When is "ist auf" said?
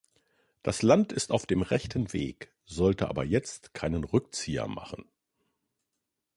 1.13-1.45